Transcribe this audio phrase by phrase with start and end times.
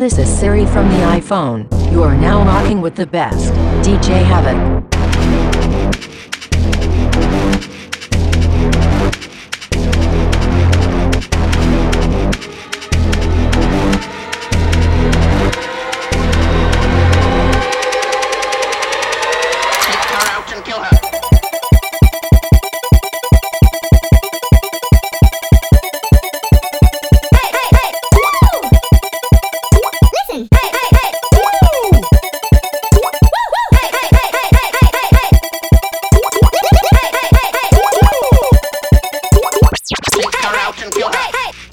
[0.00, 1.68] this is Siri from the iPhone.
[1.92, 3.52] You are now rocking with the best.
[3.86, 4.99] DJ Havoc.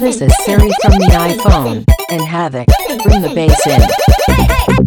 [0.00, 1.84] this is Siri from the iPhone.
[2.10, 2.66] And Havoc.
[3.02, 4.85] Bring the bass in.